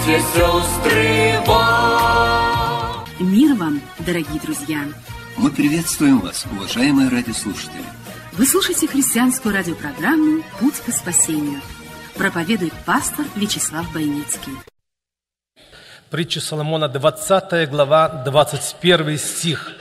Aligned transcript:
братья, 0.00 0.20
сестры, 0.34 1.40
вам. 1.46 3.06
Мир 3.18 3.54
вам, 3.54 3.80
дорогие 3.98 4.40
друзья! 4.40 4.84
Мы 5.36 5.50
приветствуем 5.50 6.20
вас, 6.20 6.46
уважаемые 6.52 7.08
радиослушатели. 7.10 7.82
Вы 8.32 8.46
слушаете 8.46 8.88
христианскую 8.88 9.54
радиопрограмму 9.54 10.42
«Путь 10.58 10.80
к 10.86 10.90
спасению». 10.92 11.60
Проповедует 12.14 12.72
пастор 12.86 13.26
Вячеслав 13.36 13.92
Бойницкий. 13.92 14.52
Притча 16.10 16.40
Соломона, 16.40 16.88
20 16.88 17.68
глава, 17.70 18.08
21 18.24 19.18
стих. 19.18 19.72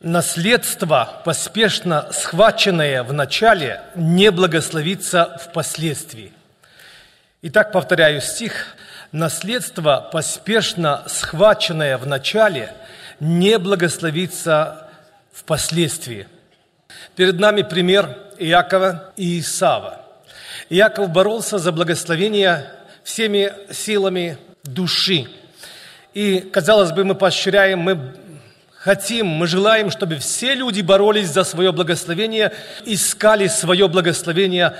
Наследство, 0.00 1.22
поспешно 1.24 2.08
схваченное 2.12 3.02
в 3.02 3.12
начале, 3.12 3.80
не 3.96 4.30
благословится 4.30 5.40
впоследствии. 5.42 6.32
Итак, 7.48 7.70
повторяю 7.70 8.20
стих. 8.20 8.74
Наследство, 9.12 10.10
поспешно 10.12 11.04
схваченное 11.06 11.96
в 11.96 12.04
начале, 12.04 12.72
не 13.20 13.60
благословится 13.60 14.88
впоследствии. 15.32 16.26
Перед 17.14 17.38
нами 17.38 17.62
пример 17.62 18.18
Иакова 18.40 19.12
и 19.16 19.38
Исава. 19.38 20.04
Иаков 20.70 21.10
боролся 21.10 21.58
за 21.58 21.70
благословение 21.70 22.68
всеми 23.04 23.52
силами 23.70 24.38
души. 24.64 25.28
И, 26.14 26.40
казалось 26.40 26.90
бы, 26.90 27.04
мы 27.04 27.14
поощряем, 27.14 27.78
мы 27.78 28.16
хотим, 28.72 29.28
мы 29.28 29.46
желаем, 29.46 29.92
чтобы 29.92 30.16
все 30.16 30.52
люди 30.54 30.80
боролись 30.80 31.28
за 31.28 31.44
свое 31.44 31.70
благословение, 31.70 32.52
искали 32.84 33.46
свое 33.46 33.86
благословение 33.86 34.76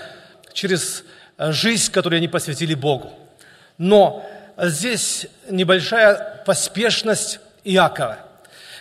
через 0.52 1.04
жизнь, 1.38 1.92
которую 1.92 2.18
они 2.18 2.28
посвятили 2.28 2.74
Богу. 2.74 3.12
Но 3.78 4.26
здесь 4.58 5.26
небольшая 5.50 6.42
поспешность 6.46 7.40
Иакова, 7.64 8.18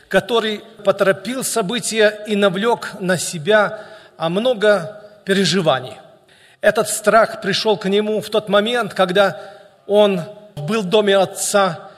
который 0.08 0.62
поторопил 0.84 1.44
события 1.44 2.24
и 2.28 2.36
навлек 2.36 2.94
на 3.00 3.18
себя 3.18 3.82
много 4.18 5.04
переживаний. 5.26 5.98
Этот 6.62 6.90
страх 6.90 7.42
пришел 7.42 7.78
к 7.78 7.90
нему 7.90 8.22
в 8.22 8.30
тот 8.30 8.50
момент, 8.50 8.94
когда 8.94 9.40
он 9.86 10.22
был 10.56 10.82
в 10.82 10.90
доме 10.90 11.18
отца, 11.18 11.92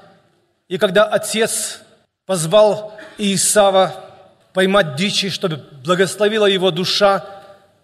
и 0.67 0.77
когда 0.77 1.05
отец 1.05 1.81
позвал 2.25 2.97
Иисава 3.17 3.93
поймать 4.53 4.95
дичи, 4.95 5.29
чтобы 5.29 5.57
благословила 5.83 6.45
его 6.45 6.71
душа 6.71 7.23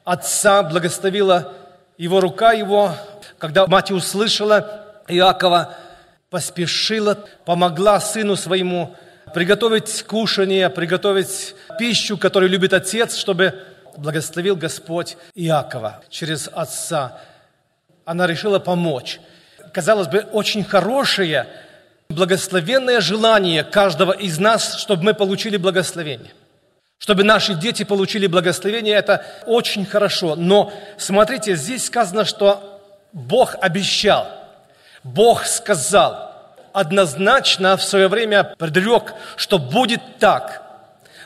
отца, 0.04 0.64
благословила 0.64 1.54
его 1.98 2.20
рука 2.20 2.54
его. 2.54 2.94
Когда 3.38 3.68
мать 3.68 3.92
услышала 3.92 4.86
Иакова, 5.08 5.76
поспешила, 6.30 7.16
помогла 7.46 8.00
сыну 8.00 8.36
своему 8.36 8.96
приготовить 9.34 10.04
кушание, 10.04 10.70
приготовить 10.70 11.56
пищу, 11.78 12.18
которую 12.18 12.50
любит 12.50 12.74
отец, 12.74 13.18
чтобы 13.18 13.60
благословил 13.98 14.56
Господь 14.56 15.18
Иакова 15.36 16.02
через 16.10 16.50
отца. 16.52 17.20
Она 18.06 18.28
решила 18.28 18.60
помочь. 18.60 19.20
Казалось 19.74 20.08
бы, 20.08 20.20
очень 20.32 20.64
хорошее, 20.64 21.48
благословенное 22.10 23.02
желание 23.02 23.64
каждого 23.64 24.12
из 24.12 24.40
нас, 24.40 24.78
чтобы 24.78 25.04
мы 25.04 25.14
получили 25.14 25.58
благословение. 25.58 26.32
Чтобы 27.04 27.26
наши 27.26 27.54
дети 27.54 27.84
получили 27.84 28.28
благословение, 28.28 28.96
это 28.96 29.26
очень 29.46 29.86
хорошо. 29.86 30.38
Но 30.38 30.72
смотрите, 30.98 31.58
здесь 31.58 31.88
сказано, 31.88 32.24
что 32.24 32.82
Бог 33.12 33.58
обещал, 33.60 34.26
Бог 35.04 35.44
сказал, 35.44 36.32
однозначно 36.72 37.76
в 37.76 37.84
свое 37.84 38.08
время 38.08 38.56
предрек, 38.58 39.16
что 39.36 39.60
будет 39.60 40.00
так– 40.20 40.62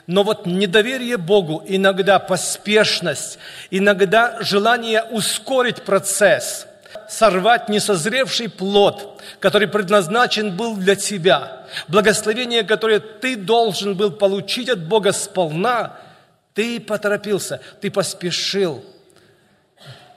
но 0.08 0.24
вот 0.24 0.46
недоверие 0.46 1.18
Богу, 1.18 1.62
иногда 1.68 2.18
поспешность, 2.18 3.40
иногда 3.72 4.38
желание 4.40 5.04
ускорить 5.04 5.84
процесс, 5.84 6.66
сорвать 7.10 7.70
несозревший 7.70 8.50
плод, 8.50 9.22
который 9.40 9.68
предназначен 9.68 10.56
был 10.56 10.76
для 10.76 10.96
тебя, 10.96 11.66
благословение, 11.88 12.64
которое 12.64 13.00
ты 13.00 13.36
должен 13.36 13.96
был 13.96 14.12
получить 14.12 14.70
от 14.70 14.88
Бога 14.88 15.12
сполна, 15.12 15.98
ты 16.54 16.80
поторопился, 16.80 17.62
ты 17.82 17.92
поспешил. 17.92 18.84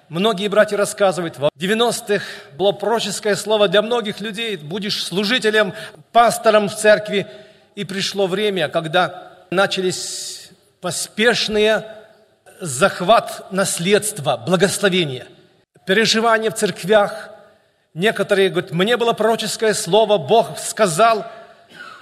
Многие 0.09 0.49
братья 0.49 0.77
рассказывают, 0.77 1.39
в 1.39 1.51
90-х 1.57 2.25
было 2.57 2.73
пророческое 2.73 3.37
слово 3.37 3.69
для 3.69 3.81
многих 3.81 4.21
людей, 4.21 4.57
будешь 4.57 5.05
служителем, 5.05 5.73
пастором 6.13 6.69
в 6.69 6.75
церкви, 6.75 7.29
и 7.77 7.85
пришло 7.85 8.27
время, 8.27 8.69
когда 8.69 9.31
начались 9.51 10.51
поспешные 10.81 11.85
захват 12.61 13.53
наследства, 13.53 14.37
благословения, 14.37 15.27
переживания 15.91 16.53
в 16.53 16.55
церквях. 16.55 17.31
Некоторые 17.95 18.49
говорят, 18.49 18.71
мне 18.71 18.97
было 18.97 19.13
пророческое 19.13 19.75
слово, 19.75 20.19
Бог 20.19 20.57
сказал, 20.57 21.27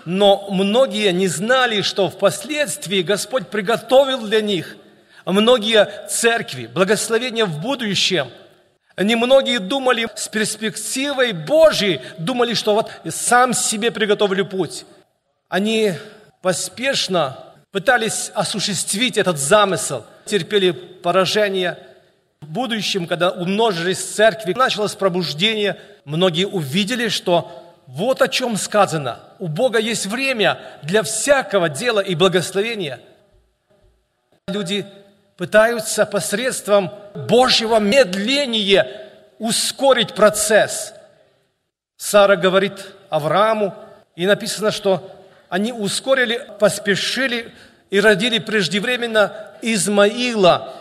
но 0.04 0.46
многие 0.50 1.10
не 1.10 1.26
знали, 1.26 1.80
что 1.80 2.10
впоследствии 2.10 3.00
Господь 3.00 3.48
приготовил 3.48 4.26
для 4.26 4.42
них 4.42 4.76
многие 5.24 5.88
церкви, 6.06 6.66
благословения 6.66 7.46
в 7.46 7.62
будущем. 7.62 8.28
Немногие 8.98 9.58
думали 9.58 10.06
с 10.14 10.28
перспективой 10.28 11.32
Божьей, 11.32 12.02
думали, 12.18 12.52
что 12.52 12.74
вот 12.74 12.90
сам 13.08 13.54
себе 13.54 13.90
приготовлю 13.90 14.44
путь. 14.44 14.84
Они 15.48 15.94
поспешно 16.42 17.38
пытались 17.72 18.30
осуществить 18.34 19.16
этот 19.16 19.38
замысел, 19.38 20.04
терпели 20.26 20.72
поражение. 20.72 21.78
Будущем, 22.48 23.06
когда 23.06 23.30
умножились 23.30 24.02
церкви, 24.02 24.54
началось 24.54 24.94
пробуждение, 24.94 25.78
многие 26.06 26.46
увидели, 26.46 27.08
что 27.08 27.62
вот 27.86 28.22
о 28.22 28.28
чем 28.28 28.56
сказано. 28.56 29.20
У 29.38 29.48
Бога 29.48 29.78
есть 29.78 30.06
время 30.06 30.58
для 30.82 31.02
всякого 31.02 31.68
дела 31.68 32.00
и 32.00 32.14
благословения. 32.14 33.00
Люди 34.46 34.86
пытаются 35.36 36.06
посредством 36.06 36.90
Божьего 37.14 37.78
медления 37.80 39.10
ускорить 39.38 40.14
процесс. 40.14 40.94
Сара 41.98 42.34
говорит 42.34 42.94
Аврааму, 43.10 43.74
и 44.16 44.26
написано, 44.26 44.70
что 44.70 45.14
они 45.50 45.70
ускорили, 45.70 46.50
поспешили 46.58 47.52
и 47.90 48.00
родили 48.00 48.38
преждевременно 48.38 49.34
Измаила. 49.60 50.74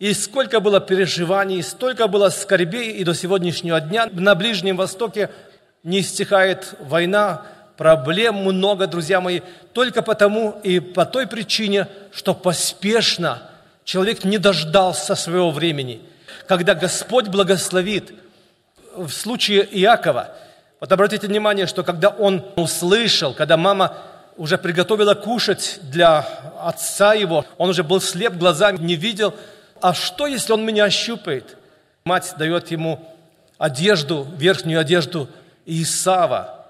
И 0.00 0.12
сколько 0.14 0.58
было 0.58 0.80
переживаний, 0.80 1.62
столько 1.62 2.08
было 2.08 2.30
скорбей, 2.30 2.90
и 2.90 3.04
до 3.04 3.14
сегодняшнего 3.14 3.80
дня 3.80 4.08
на 4.10 4.34
Ближнем 4.34 4.76
Востоке 4.76 5.30
не 5.84 6.02
стихает 6.02 6.74
война, 6.80 7.42
проблем 7.76 8.34
много, 8.34 8.88
друзья 8.88 9.20
мои, 9.20 9.42
только 9.72 10.02
потому 10.02 10.58
и 10.64 10.80
по 10.80 11.06
той 11.06 11.28
причине, 11.28 11.86
что 12.12 12.34
поспешно 12.34 13.42
человек 13.84 14.24
не 14.24 14.38
дождался 14.38 15.14
своего 15.14 15.52
времени. 15.52 16.00
Когда 16.48 16.74
Господь 16.74 17.28
благословит, 17.28 18.12
в 18.96 19.10
случае 19.10 19.68
Иакова– 19.70 20.30
вот 20.80 20.90
обратите 20.90 21.26
внимание, 21.26 21.66
что 21.66 21.84
когда 21.84 22.08
он 22.08 22.42
услышал, 22.56 23.34
когда 23.34 23.58
мама 23.58 23.98
уже 24.38 24.56
приготовила 24.56 25.12
кушать 25.12 25.78
для 25.82 26.20
отца 26.58 27.12
его, 27.12 27.44
он 27.58 27.68
уже 27.68 27.84
был 27.84 28.00
слеп 28.00 28.34
глазами, 28.34 28.78
не 28.78 28.96
видел. 28.96 29.34
А 29.80 29.94
что, 29.94 30.26
если 30.26 30.52
он 30.52 30.64
меня 30.64 30.84
ощупает? 30.84 31.56
Мать 32.04 32.34
дает 32.38 32.70
ему 32.70 33.00
одежду, 33.58 34.26
верхнюю 34.36 34.80
одежду 34.80 35.28
Исава, 35.66 36.66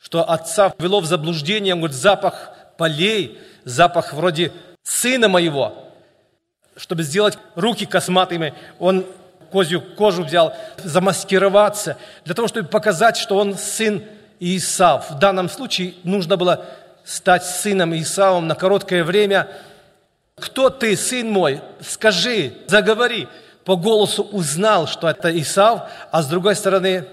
что 0.00 0.28
отца 0.28 0.72
ввело 0.78 1.00
в 1.00 1.06
заблуждение, 1.06 1.74
он 1.74 1.80
говорит, 1.80 1.96
запах 1.96 2.50
полей, 2.76 3.38
запах 3.64 4.12
вроде 4.12 4.52
сына 4.82 5.28
моего. 5.28 5.88
Чтобы 6.76 7.02
сделать 7.02 7.38
руки 7.54 7.86
косматыми, 7.86 8.54
он 8.78 9.06
козью 9.50 9.82
кожу 9.82 10.24
взял, 10.24 10.56
замаскироваться, 10.82 11.98
для 12.24 12.34
того, 12.34 12.48
чтобы 12.48 12.68
показать, 12.68 13.16
что 13.16 13.36
он 13.36 13.56
сын 13.56 14.02
Исав. 14.40 15.10
В 15.10 15.18
данном 15.18 15.48
случае 15.48 15.94
нужно 16.02 16.36
было 16.36 16.64
стать 17.04 17.44
сыном 17.44 17.94
Исавом 17.94 18.48
на 18.48 18.54
короткое 18.54 19.04
время. 19.04 19.48
Кто 20.42 20.70
ты, 20.70 20.96
сын 20.96 21.30
мой? 21.30 21.60
Скажи, 21.80 22.54
заговори. 22.66 23.28
По 23.64 23.76
голосу 23.76 24.24
узнал, 24.24 24.88
что 24.88 25.08
это 25.08 25.30
Исав, 25.40 25.88
а 26.10 26.20
с 26.20 26.26
другой 26.26 26.56
стороны, 26.56 27.06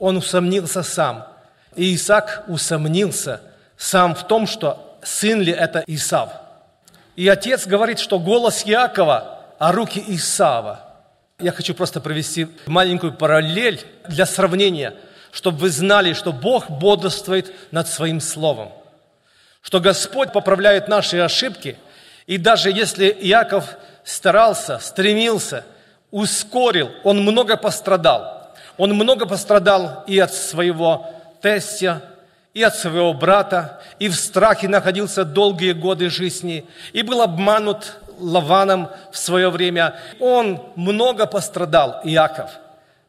он 0.00 0.16
усомнился 0.16 0.82
сам. 0.82 1.24
И 1.76 1.94
Исаак 1.94 2.42
усомнился 2.48 3.40
сам 3.76 4.16
в 4.16 4.26
том, 4.26 4.48
что 4.48 4.98
сын 5.00 5.40
ли 5.40 5.52
это 5.52 5.84
Исав. 5.86 6.30
И 7.14 7.28
отец 7.28 7.68
говорит, 7.68 8.00
что 8.00 8.18
голос 8.18 8.62
Якова, 8.62 9.38
а 9.60 9.70
руки 9.70 10.02
Исава. 10.08 10.80
Я 11.38 11.52
хочу 11.52 11.74
просто 11.74 12.00
провести 12.00 12.48
маленькую 12.66 13.12
параллель 13.12 13.80
для 14.08 14.26
сравнения, 14.26 14.92
чтобы 15.30 15.58
вы 15.58 15.70
знали, 15.70 16.14
что 16.14 16.32
Бог 16.32 16.68
бодрствует 16.68 17.52
над 17.70 17.86
Своим 17.86 18.20
Словом, 18.20 18.72
что 19.62 19.78
Господь 19.78 20.32
поправляет 20.32 20.88
наши 20.88 21.18
ошибки– 21.18 21.76
и 22.26 22.38
даже 22.38 22.70
если 22.70 23.06
Иаков 23.06 23.76
старался, 24.04 24.78
стремился, 24.78 25.64
ускорил, 26.10 26.90
он 27.04 27.20
много 27.22 27.56
пострадал. 27.56 28.50
Он 28.76 28.94
много 28.94 29.26
пострадал 29.26 30.04
и 30.06 30.18
от 30.18 30.32
своего 30.32 31.10
тестя, 31.40 32.02
и 32.54 32.62
от 32.62 32.76
своего 32.76 33.12
брата, 33.14 33.80
и 33.98 34.08
в 34.08 34.14
страхе 34.14 34.68
находился 34.68 35.24
долгие 35.24 35.72
годы 35.72 36.10
жизни, 36.10 36.66
и 36.92 37.02
был 37.02 37.22
обманут 37.22 37.96
Лаваном 38.18 38.90
в 39.10 39.18
свое 39.18 39.50
время. 39.50 39.96
Он 40.20 40.62
много 40.76 41.26
пострадал, 41.26 42.00
Иаков, 42.04 42.50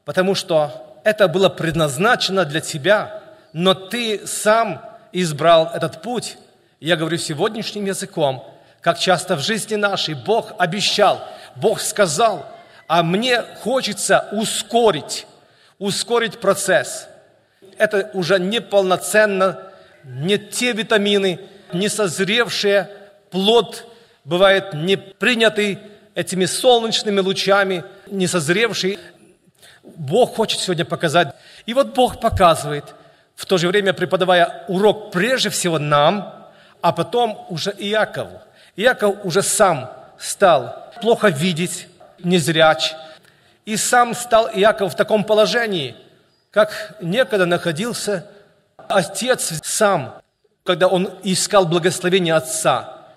потому 0.05 0.33
что 0.33 0.71
это 1.03 1.27
было 1.27 1.49
предназначено 1.49 2.45
для 2.45 2.61
тебя, 2.61 3.21
но 3.51 3.73
ты 3.73 4.25
сам 4.25 4.81
избрал 5.11 5.69
этот 5.73 6.01
путь. 6.01 6.37
Я 6.79 6.95
говорю 6.95 7.17
сегодняшним 7.17 7.85
языком– 7.85 8.45
как 8.83 8.99
часто 8.99 9.37
в 9.37 9.39
жизни 9.39 9.75
нашей 9.75 10.13
Бог 10.13 10.53
обещал, 10.59 11.25
Бог 11.55 11.79
сказал, 11.79 12.45
а 12.85 13.01
мне 13.01 13.41
хочется 13.61 14.27
ускорить, 14.33 15.25
ускорить 15.79 16.39
процесс. 16.39 17.07
Это 17.77 18.11
уже 18.13 18.39
неполноценно, 18.39 19.71
не 20.03 20.37
те 20.37 20.73
витамины, 20.73 21.39
не 21.71 21.87
созревшие, 21.87 22.89
плод 23.31 23.87
бывает 24.25 24.73
не 24.73 24.97
принятый 24.97 25.79
этими 26.13 26.45
солнечными 26.45 27.21
лучами, 27.21 27.85
не 28.07 28.27
созревший. 28.27 28.99
Бог 29.81 30.35
хочет 30.35 30.59
сегодня 30.59 30.83
показать. 30.83 31.33
И 31.65 31.73
вот 31.73 31.95
Бог 31.95 32.19
показывает, 32.19 32.83
в 33.35 33.45
то 33.45 33.57
же 33.57 33.69
время 33.69 33.93
преподавая 33.93 34.65
урок 34.67 35.11
прежде 35.11 35.49
всего 35.49 35.79
нам, 35.79 36.49
а 36.81 36.91
потом 36.91 37.45
уже 37.49 37.71
Иакову. 37.71 38.41
Иаков 38.75 39.17
уже 39.23 39.41
сам 39.43 39.91
стал 40.17 40.91
плохо 41.01 41.27
видеть, 41.27 41.87
незряч, 42.19 42.93
и 43.65 43.77
сам 43.77 44.13
стал 44.13 44.49
Иаков 44.53 44.93
в 44.93 44.95
таком 44.95 45.23
положении, 45.23 45.95
как 46.51 46.95
некогда 47.01 47.45
находился 47.45 48.27
отец 48.77 49.53
сам, 49.63 50.21
когда 50.63 50.87
он 50.87 51.09
искал 51.23 51.65
благословение 51.65 52.33
отца. 52.33 53.07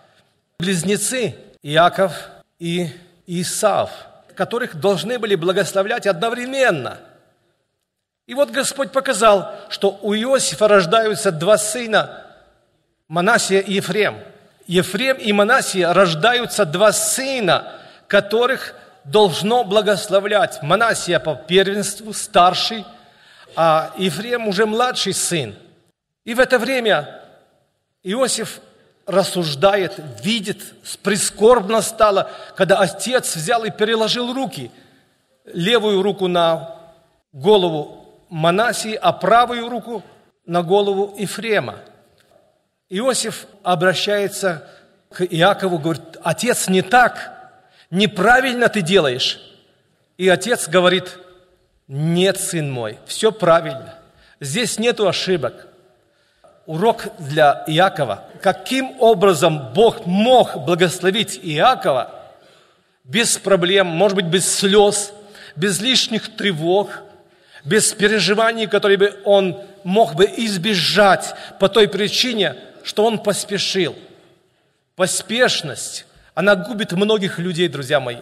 Близнецы 0.58 1.36
Иаков 1.62 2.12
и 2.58 2.90
Исав, 3.26 3.90
которых 4.34 4.76
должны 4.76 5.18
были 5.18 5.34
благословлять 5.34 6.06
одновременно. 6.06 6.98
И 8.26 8.34
вот 8.34 8.50
Господь 8.50 8.92
показал, 8.92 9.54
что 9.68 9.98
у 10.02 10.14
Иосифа 10.14 10.68
рождаются 10.68 11.30
два 11.30 11.56
сына, 11.58 12.24
Манасия 13.08 13.60
и 13.60 13.74
Ефрем– 13.74 14.18
Ефрем 14.66 15.16
и 15.16 15.32
Манасия 15.32 15.92
рождаются 15.92 16.64
два 16.64 16.92
сына, 16.92 17.72
которых 18.08 18.74
должно 19.04 19.64
благословлять. 19.64 20.62
Манасия 20.62 21.20
по 21.20 21.34
первенству 21.34 22.12
старший, 22.12 22.84
а 23.54 23.92
Ефрем 23.96 24.48
уже 24.48 24.66
младший 24.66 25.14
сын. 25.14 25.54
И 26.24 26.34
в 26.34 26.40
это 26.40 26.58
время 26.58 27.22
Иосиф 28.02 28.60
рассуждает, 29.06 29.94
видит, 30.22 30.58
прискорбно 31.02 31.80
стало, 31.80 32.30
когда 32.56 32.78
отец 32.78 33.36
взял 33.36 33.64
и 33.64 33.70
переложил 33.70 34.34
руки, 34.34 34.72
левую 35.44 36.02
руку 36.02 36.26
на 36.26 36.76
голову 37.32 38.26
Манасии, 38.28 38.94
а 38.94 39.12
правую 39.12 39.68
руку 39.68 40.02
на 40.44 40.62
голову 40.62 41.14
Ефрема– 41.16 41.76
Иосиф 42.88 43.46
обращается 43.62 44.68
к 45.10 45.24
Иакову, 45.24 45.78
говорит, 45.78 46.16
отец, 46.22 46.68
не 46.68 46.82
так, 46.82 47.32
неправильно 47.90 48.68
ты 48.68 48.80
делаешь. 48.80 49.40
И 50.16 50.28
отец 50.28 50.68
говорит, 50.68 51.18
нет, 51.88 52.38
сын 52.38 52.70
мой, 52.70 52.98
все 53.06 53.32
правильно. 53.32 53.98
Здесь 54.40 54.78
нету 54.78 55.08
ошибок. 55.08 55.66
Урок 56.66 57.06
для 57.18 57.64
Иакова. 57.66 58.24
Каким 58.42 59.00
образом 59.00 59.72
Бог 59.72 60.04
мог 60.06 60.64
благословить 60.64 61.38
Иакова 61.42 62.12
без 63.04 63.38
проблем, 63.38 63.86
может 63.86 64.16
быть, 64.16 64.26
без 64.26 64.52
слез, 64.52 65.12
без 65.54 65.80
лишних 65.80 66.36
тревог, 66.36 66.90
без 67.64 67.92
переживаний, 67.92 68.66
которые 68.66 68.98
бы 68.98 69.20
он 69.24 69.60
мог 69.84 70.14
бы 70.14 70.24
избежать 70.24 71.34
по 71.60 71.68
той 71.68 71.88
причине, 71.88 72.56
что 72.86 73.04
он 73.04 73.18
поспешил. 73.18 73.96
Поспешность, 74.94 76.06
она 76.34 76.54
губит 76.54 76.92
многих 76.92 77.40
людей, 77.40 77.66
друзья 77.66 77.98
мои. 77.98 78.18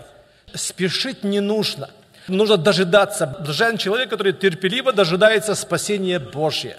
Спешить 0.55 1.23
не 1.23 1.41
нужно. 1.41 1.91
Нужно 2.29 2.57
дожидаться. 2.57 3.27
Блажен 3.27 3.77
человек, 3.77 4.09
который 4.09 4.33
терпеливо 4.33 4.95
дожидается 4.95 5.55
спасения 5.55 6.19
Божьего. 6.19 6.77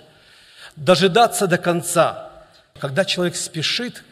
Дожидаться 0.75 1.45
до 1.45 1.59
конца. 1.59 2.31
Когда 2.79 3.05
человек 3.05 3.35
спешит, 3.35 4.03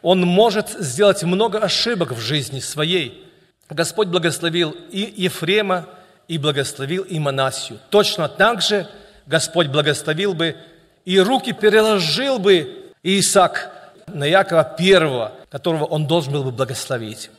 он 0.00 0.20
может 0.20 0.68
сделать 0.68 1.24
много 1.24 1.58
ошибок 1.58 2.12
в 2.12 2.20
жизни 2.20 2.60
своей. 2.60 3.26
Господь 3.68 4.06
благословил 4.06 4.76
и 4.92 5.12
Ефрема, 5.16 5.88
и 6.28 6.38
благословил 6.38 7.02
и 7.02 7.18
Манасию. 7.18 7.80
Точно 7.90 8.28
так 8.28 8.62
же 8.62 8.88
Господь 9.26 9.66
благословил 9.66 10.34
бы 10.34 10.56
и 11.04 11.18
руки 11.18 11.52
переложил 11.52 12.38
бы 12.38 12.77
Исаак 13.02 13.70
на 14.06 14.24
Якова 14.24 14.64
первого, 14.64 15.32
которого 15.50 15.84
он 15.84 16.06
должен 16.06 16.32
был 16.32 16.44
бы 16.44 16.50
благословить. 16.50 17.30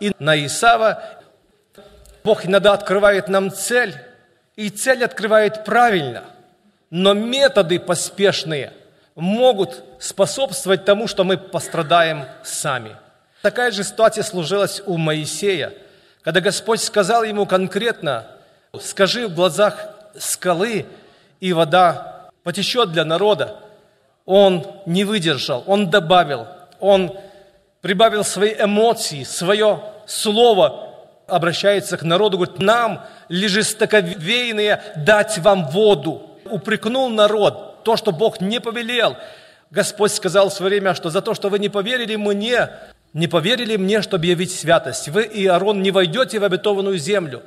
И 0.00 0.12
на 0.18 0.44
Исава 0.44 1.02
Бог 2.24 2.44
иногда 2.44 2.72
открывает 2.72 3.28
нам 3.28 3.52
цель, 3.52 3.94
и 4.56 4.68
цель 4.68 5.04
открывает 5.04 5.64
правильно, 5.64 6.24
но 6.90 7.14
методы 7.14 7.78
поспешные 7.78 8.72
могут 9.14 9.82
способствовать 10.00 10.84
тому, 10.84 11.06
что 11.06 11.24
мы 11.24 11.38
пострадаем 11.38 12.24
сами. 12.42 12.96
Такая 13.42 13.70
же 13.70 13.84
ситуация 13.84 14.24
сложилась 14.24 14.82
у 14.86 14.96
Моисея, 14.96 15.72
когда 16.22 16.40
Господь 16.40 16.80
сказал 16.80 17.22
ему 17.22 17.46
конкретно, 17.46 18.26
скажи 18.80 19.28
в 19.28 19.34
глазах 19.34 19.86
скалы, 20.18 20.86
и 21.38 21.52
вода 21.52 22.30
потечет 22.42 22.90
для 22.90 23.04
народа 23.04 23.56
он 24.26 24.66
не 24.84 25.04
выдержал, 25.04 25.64
он 25.66 25.88
добавил, 25.88 26.48
он 26.80 27.16
прибавил 27.80 28.24
свои 28.24 28.54
эмоции, 28.54 29.22
свое 29.22 29.80
слово, 30.06 30.92
обращается 31.28 31.96
к 31.96 32.02
народу, 32.02 32.38
говорит, 32.38 32.58
нам, 32.58 33.04
ли 33.28 33.48
жестоковейные, 33.48 34.82
дать 34.96 35.38
вам 35.38 35.68
воду. 35.68 36.30
Упрекнул 36.44 37.08
народ, 37.08 37.84
то, 37.84 37.96
что 37.96 38.12
Бог 38.12 38.40
не 38.40 38.60
повелел. 38.60 39.16
Господь 39.70 40.12
сказал 40.12 40.48
в 40.48 40.52
свое 40.52 40.70
время, 40.70 40.94
что 40.94 41.10
за 41.10 41.22
то, 41.22 41.34
что 41.34 41.48
вы 41.48 41.58
не 41.58 41.68
поверили 41.68 42.16
мне, 42.16 42.70
не 43.12 43.28
поверили 43.28 43.76
мне, 43.76 44.02
чтобы 44.02 44.26
явить 44.26 44.52
святость, 44.52 45.08
вы 45.08 45.24
и 45.24 45.46
Аарон 45.46 45.82
не 45.82 45.90
войдете 45.90 46.38
в 46.38 46.44
обетованную 46.44 46.98
землю. 46.98 47.42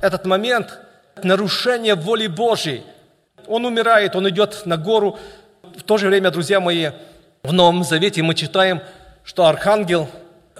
Этот 0.00 0.24
момент 0.24 0.80
нарушения 1.22 1.94
воли 1.94 2.26
Божьей. 2.26 2.82
Он 3.46 3.64
умирает, 3.66 4.16
он 4.16 4.28
идет 4.28 4.62
на 4.64 4.76
гору, 4.76 5.18
в 5.76 5.82
то 5.82 5.98
же 5.98 6.08
время, 6.08 6.30
друзья 6.30 6.60
мои, 6.60 6.90
в 7.42 7.52
Новом 7.52 7.84
Завете 7.84 8.22
мы 8.22 8.34
читаем, 8.34 8.80
что 9.24 9.46
архангел 9.46 10.08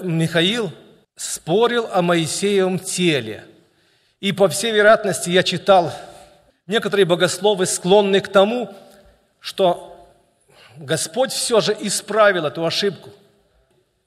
Михаил 0.01 0.73
спорил 1.17 1.89
о 1.93 2.03
Моисеевом 2.03 2.79
теле. 2.79 3.45
И 4.21 4.33
по 4.33 4.49
всей 4.49 4.73
вероятности 4.73 5.31
я 5.31 5.43
читал, 5.43 5.93
некоторые 6.67 7.07
богословы 7.07 7.67
склонны 7.67 8.21
к 8.21 8.29
тому, 8.29 8.71
что 9.41 10.09
Господь 10.77 11.33
все 11.33 11.61
же 11.61 11.77
исправил 11.81 12.47
эту 12.47 12.65
ошибку. 12.65 13.11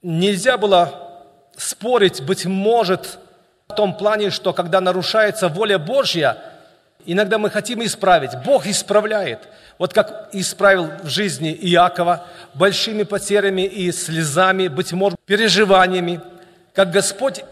Нельзя 0.02 0.58
было 0.58 1.22
спорить, 1.56 2.22
быть 2.22 2.46
может, 2.46 3.20
в 3.68 3.76
том 3.76 3.96
плане, 3.96 4.30
что 4.30 4.54
когда 4.54 4.82
нарушается 4.82 5.50
воля 5.50 5.78
Божья– 5.78 6.38
Иногда 7.06 7.38
мы 7.38 7.50
хотим 7.50 7.84
исправить. 7.84 8.32
Бог 8.46 8.66
исправляет. 8.68 9.40
Вот 9.78 9.94
как 9.94 10.30
исправил 10.34 10.90
в 11.04 11.10
жизни 11.10 11.58
Иакова 11.62 12.26
большими 12.54 13.04
потерями 13.04 13.64
и 13.64 13.92
слезами, 13.92 14.68
быть 14.68 14.92
может, 14.94 15.20
переживаниями. 15.26 16.22
как 16.74 16.92
Господь 16.92 17.44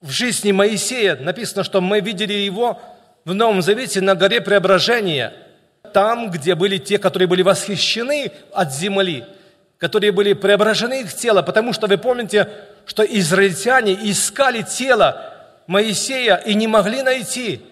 в 0.00 0.10
жизни 0.10 0.52
Моисея, 0.52 1.16
написано, 1.16 1.64
что 1.64 1.80
мы 1.80 2.00
видели 2.00 2.32
его 2.32 2.80
в 3.24 3.34
Новом 3.34 3.60
Завете 3.60 4.00
на 4.00 4.14
горе 4.14 4.40
Преображения, 4.40 5.32
там, 5.92 6.30
где 6.30 6.54
были 6.54 6.78
те, 6.78 6.98
которые 6.98 7.28
были 7.28 7.42
восхищены 7.42 8.32
от 8.52 8.72
земли, 8.72 9.24
которые 9.78 10.12
были 10.12 10.32
преображены 10.32 11.02
их 11.02 11.14
тело, 11.14 11.42
потому 11.42 11.72
что 11.72 11.86
вы 11.86 11.98
помните, 11.98 12.48
что 12.86 13.02
израильтяне 13.02 13.98
искали 14.10 14.62
тело 14.62 15.34
Моисея 15.66 16.36
и 16.36 16.54
не 16.54 16.66
могли 16.66 17.02
найти 17.02 17.62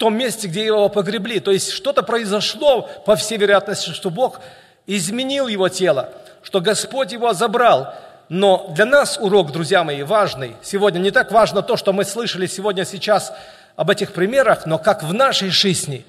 том 0.00 0.16
месте, 0.16 0.48
где 0.48 0.64
его 0.64 0.88
погребли. 0.88 1.40
То 1.40 1.50
есть 1.50 1.70
что-то 1.70 2.02
произошло, 2.02 2.88
по 3.04 3.16
всей 3.16 3.36
вероятности, 3.36 3.90
что 3.90 4.08
Бог 4.08 4.40
изменил 4.86 5.46
его 5.46 5.68
тело, 5.68 6.14
что 6.42 6.62
Господь 6.62 7.12
его 7.12 7.34
забрал. 7.34 7.94
Но 8.30 8.72
для 8.74 8.86
нас 8.86 9.18
урок, 9.20 9.52
друзья 9.52 9.84
мои, 9.84 10.02
важный. 10.02 10.56
Сегодня 10.62 11.00
не 11.00 11.10
так 11.10 11.30
важно 11.30 11.60
то, 11.60 11.76
что 11.76 11.92
мы 11.92 12.04
слышали 12.04 12.46
сегодня 12.46 12.86
сейчас 12.86 13.34
об 13.76 13.90
этих 13.90 14.14
примерах, 14.14 14.64
но 14.64 14.78
как 14.78 15.02
в 15.02 15.12
нашей 15.12 15.50
жизни 15.50 16.06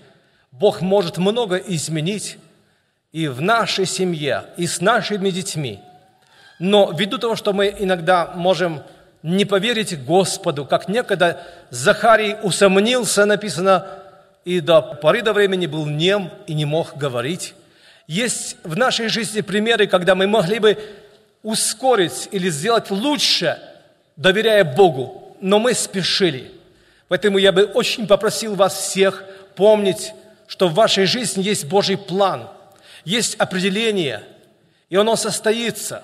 Бог 0.52 0.80
может 0.80 1.18
много 1.18 1.58
изменить 1.58 2.38
и 3.12 3.28
в 3.28 3.42
нашей 3.42 3.86
семье, 3.86 4.46
и 4.56 4.68
с 4.68 4.80
нашими 4.80 5.32
детьми. 5.32 5.82
Но 6.60 6.94
ввиду 6.94 7.18
того, 7.18 7.36
что 7.36 7.52
мы 7.52 7.76
иногда 7.78 8.32
можем 8.36 8.84
не 9.24 9.46
поверить 9.46 10.04
Господу, 10.04 10.66
как 10.66 10.88
некогда 10.88 11.42
Захарий 11.70 12.36
усомнился, 12.42 13.26
написано, 13.26 13.88
и 14.46 14.60
до 14.60 14.82
поры 14.82 15.22
до 15.22 15.34
времени 15.34 15.68
был 15.68 15.86
нем 15.86 16.32
и 16.48 16.54
не 16.54 16.66
мог 16.66 16.98
говорить. 16.98 17.54
Есть 18.08 18.58
в 18.64 18.76
нашей 18.76 19.08
жизни 19.08 19.42
примеры, 19.42 19.88
когда 19.88 20.16
мы 20.16 20.28
могли 20.28 20.60
бы 20.60 20.78
ускорить 21.44 22.28
или 22.32 22.50
сделать 22.50 22.90
лучше, 22.90 23.60
доверяя 24.16 24.64
Богу, 24.64 25.38
но 25.40 25.60
мы 25.60 25.74
спешили. 25.74 26.52
Поэтому 27.08 27.38
я 27.38 27.52
бы 27.52 27.64
очень 27.66 28.08
попросил 28.08 28.56
вас 28.56 28.76
всех 28.76 29.24
помнить, 29.56 30.14
что 30.48 30.68
в 30.68 30.74
вашей 30.74 31.06
жизни 31.06 31.44
есть 31.44 31.66
Божий 31.66 31.98
план– 31.98 32.48
есть 33.04 33.36
определение, 33.36 34.24
и 34.90 34.96
оно 34.96 35.16
состоится. 35.16 36.04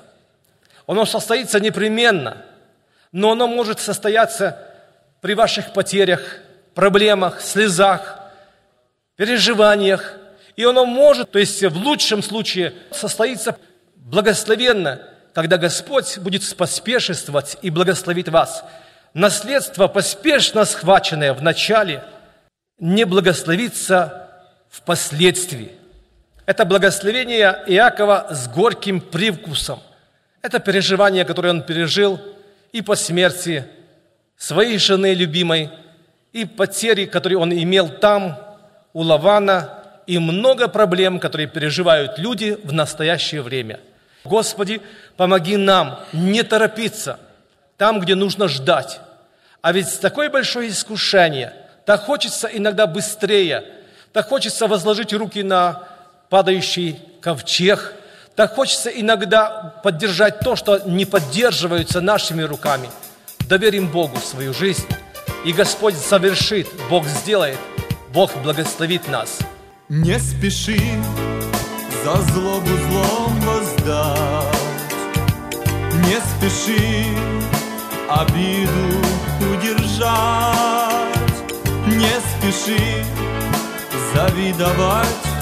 Оно 0.88 1.06
состоится 1.06 1.60
непременно, 1.60 2.46
но 3.12 3.32
оно 3.32 3.48
может 3.48 3.80
состояться 3.80 4.58
при 5.22 5.34
ваших 5.34 5.74
потерях, 5.74 6.22
проблемах, 6.74 7.42
слезах, 7.42 8.20
переживаниях. 9.16 10.14
И 10.56 10.64
оно 10.64 10.86
может, 10.86 11.32
то 11.32 11.40
есть 11.40 11.64
в 11.64 11.78
лучшем 11.78 12.24
случае, 12.24 12.74
состоится 12.92 13.58
благословенно, 13.96 15.02
когда 15.34 15.58
Господь 15.58 16.18
будет 16.20 16.56
поспешествовать 16.56 17.58
и 17.62 17.70
благословить 17.70 18.30
вас. 18.30 18.64
Наследство, 19.14 19.88
поспешно 19.88 20.66
схваченное 20.66 21.34
в 21.34 21.42
начале, 21.42 22.04
не 22.80 23.06
благословится 23.06 24.30
впоследствии. 24.70 25.72
Это 26.46 26.66
благословение 26.66 27.64
Иакова 27.68 28.28
с 28.32 28.48
горьким 28.48 29.02
привкусом. 29.02 29.82
Это 30.42 30.60
переживание, 30.60 31.26
которое 31.26 31.50
он 31.50 31.64
пережил 31.64 32.20
и 32.72 32.82
по 32.82 32.96
смерти 32.96 33.66
своей 34.38 34.78
жены 34.78 35.14
любимой, 35.14 35.70
и 36.34 36.46
потери, 36.46 37.06
которые 37.06 37.38
он 37.38 37.52
имел 37.52 37.90
там, 37.90 38.38
у 38.94 39.02
Лавана, 39.02 39.84
и 40.06 40.20
много 40.20 40.68
проблем, 40.68 41.20
которые 41.20 41.48
переживают 41.48 42.18
люди 42.18 42.58
в 42.64 42.72
настоящее 42.72 43.42
время. 43.42 43.80
Господи, 44.24 44.82
помоги 45.18 45.58
нам 45.58 46.00
не 46.14 46.44
торопиться 46.44 47.20
там, 47.78 48.00
где 48.00 48.16
нужно 48.16 48.48
ждать. 48.48 49.00
А 49.62 49.72
ведь 49.72 50.00
такое 50.00 50.30
большое 50.30 50.70
искушение, 50.70 51.54
так 51.86 52.02
хочется 52.02 52.48
иногда 52.48 52.88
быстрее, 52.88 53.64
так 54.14 54.28
хочется 54.28 54.68
возложить 54.68 55.14
руки 55.14 55.44
на 55.44 55.84
падающий 56.30 57.00
ковчег. 57.22 57.94
Так 58.38 58.54
хочется 58.54 58.92
иногда 58.92 59.74
поддержать 59.84 60.42
то, 60.42 60.56
что 60.56 60.78
не 60.86 61.06
поддерживается 61.06 62.02
нашими 62.02 62.44
руками. 62.44 62.88
Доверим 63.50 63.88
Богу 63.88 64.18
свою 64.20 64.54
жизнь, 64.54 64.86
и 65.44 65.52
Господь 65.52 65.96
совершит, 65.96 66.68
Бог 66.88 67.08
сделает, 67.08 67.58
Бог 68.14 68.32
благословит 68.44 69.08
нас. 69.08 69.40
Не 69.90 70.20
спеши 70.20 70.80
за 72.04 72.16
злобу 72.32 72.68
злом 72.68 73.40
воздать, 73.42 74.56
Не 76.06 76.20
спеши 76.22 77.08
обиду 78.08 79.02
удержать, 79.52 80.06
Не 81.88 82.12
спеши 82.38 83.04
завидовать 84.14 85.37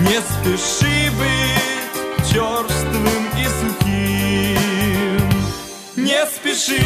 не 0.00 0.20
спеши 0.20 1.10
быть 1.18 2.28
черствым 2.30 3.24
и 3.36 3.44
сухим. 3.60 5.28
Не 5.96 6.26
спеши, 6.26 6.84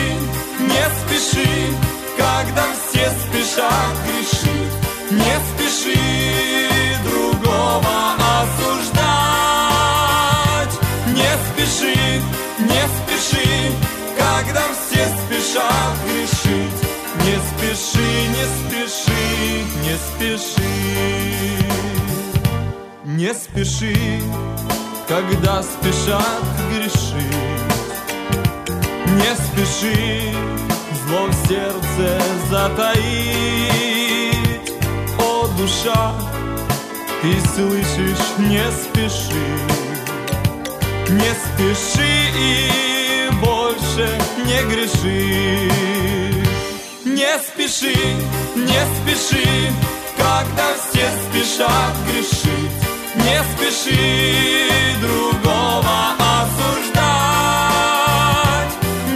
не 0.60 0.84
спеши, 0.98 1.52
когда 2.16 2.64
все 2.72 3.04
спешат 3.10 3.94
грешить. 4.06 4.74
Не 5.10 5.36
спеши 5.48 6.00
другого 7.04 7.96
осуждать. 8.40 9.14
Не 11.08 11.32
спеши, 11.46 11.98
не 12.58 12.82
спеши, 12.96 13.50
когда 14.18 14.64
все 14.72 15.02
спешат 15.06 15.94
грешить 16.06 16.33
не 23.24 23.32
спеши, 23.32 23.96
когда 25.08 25.62
спешат 25.62 26.44
грешить. 26.70 27.72
Не 29.16 29.34
спеши 29.34 30.34
зло 31.06 31.28
в 31.28 31.34
сердце 31.48 32.20
затаить. 32.50 33.94
О, 35.18 35.46
душа, 35.56 36.12
ты 37.22 37.32
слышишь, 37.54 38.26
не 38.40 38.70
спеши. 38.72 39.48
Не 41.08 41.32
спеши 41.44 42.14
и 42.38 43.30
больше 43.40 44.06
не 44.44 44.60
греши. 44.70 45.70
Не 47.06 47.38
спеши, 47.38 47.96
не 48.54 48.82
спеши, 48.96 49.48
когда 50.18 50.66
все 50.76 51.06
спешат 51.24 51.94
грешить. 52.06 52.83
Не 53.16 53.42
спеши 53.52 54.96
другого 55.00 55.96
осуждать. 56.40 57.14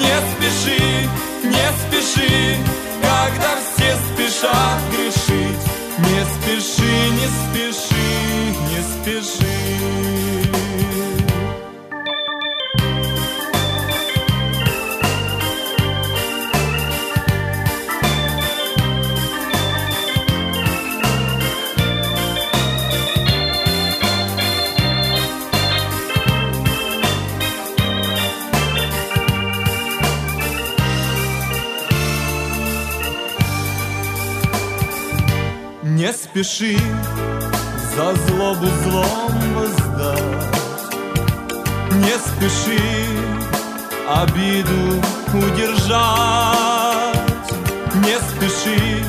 Не 0.00 0.16
спеши, 0.30 1.08
не 1.44 1.66
спеши 1.80 2.34
Когда 3.02 3.52
все 3.56 3.90
спешат 3.96 4.80
грешить. 4.92 5.64
Не 5.98 6.20
спеши, 6.24 6.94
не 7.10 7.26
спеши, 7.26 8.08
не 8.70 8.80
спеши 8.82 9.58
спеши 36.44 36.78
за 37.96 38.14
злобу 38.14 38.66
злом 38.84 39.32
воздать 39.54 40.92
Не 41.90 42.16
спеши 42.18 42.80
обиду 44.08 45.02
удержать. 45.34 45.88
Не 47.94 48.16
спеши 48.28 49.04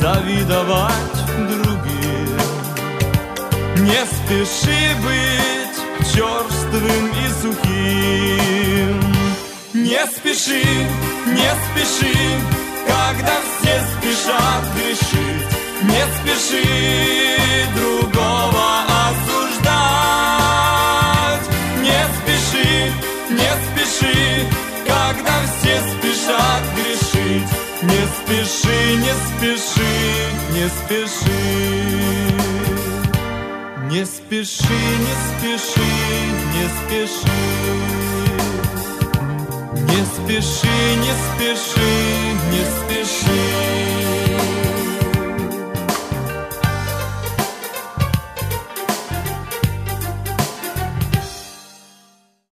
завидовать 0.00 1.18
другим. 1.36 2.40
Не 3.84 4.06
спеши 4.06 4.96
быть 5.04 5.78
черствым 6.14 7.04
и 7.08 7.28
сухим. 7.42 8.96
Не 9.74 10.06
спеши, 10.06 10.64
не 11.26 11.50
спеши, 11.64 12.16
когда 12.86 13.36
все 13.60 13.76
спешат 13.98 14.64
грешить 14.74 15.63
не 15.82 16.06
спеши 16.16 16.64
другого 17.74 18.66
осуждать. 19.08 20.14
Не 21.82 22.00
спеши, 22.16 22.70
не 23.30 23.52
спеши 23.64 24.18
Когда 24.86 25.36
все 25.46 25.74
спешат 25.90 26.62
грешить. 26.76 27.50
Не 27.82 28.02
спеши, 28.16 28.80
не 28.96 29.14
спеши, 29.26 29.94
не 30.52 30.66
спеши. 30.68 31.42
Не 33.90 34.02
спеши, 34.06 34.80
не 35.06 35.14
спеши, 35.28 35.90
не 36.54 36.66
спеши. 36.78 37.40
Не 39.74 40.00
спеши, 40.04 40.76
не 40.96 41.12
спеши, 41.24 41.92
не 42.50 42.62
спеши. 42.64 44.03